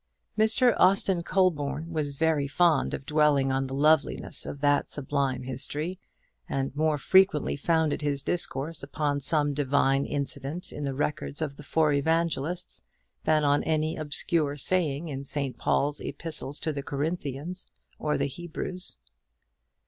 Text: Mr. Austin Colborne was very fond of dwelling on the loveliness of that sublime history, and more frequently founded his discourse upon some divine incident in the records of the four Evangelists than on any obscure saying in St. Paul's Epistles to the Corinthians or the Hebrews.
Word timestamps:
Mr. 0.35 0.73
Austin 0.79 1.21
Colborne 1.21 1.93
was 1.93 2.13
very 2.15 2.47
fond 2.47 2.95
of 2.95 3.05
dwelling 3.05 3.51
on 3.51 3.67
the 3.67 3.75
loveliness 3.75 4.47
of 4.47 4.59
that 4.59 4.89
sublime 4.89 5.43
history, 5.43 5.99
and 6.49 6.75
more 6.75 6.97
frequently 6.97 7.55
founded 7.55 8.01
his 8.01 8.23
discourse 8.23 8.81
upon 8.81 9.19
some 9.19 9.53
divine 9.53 10.03
incident 10.07 10.71
in 10.73 10.85
the 10.85 10.95
records 10.95 11.39
of 11.39 11.55
the 11.55 11.61
four 11.61 11.93
Evangelists 11.93 12.81
than 13.25 13.43
on 13.43 13.63
any 13.63 13.95
obscure 13.95 14.57
saying 14.57 15.07
in 15.07 15.23
St. 15.23 15.59
Paul's 15.59 15.99
Epistles 16.01 16.59
to 16.61 16.73
the 16.73 16.81
Corinthians 16.81 17.67
or 17.99 18.17
the 18.17 18.25
Hebrews. 18.25 18.97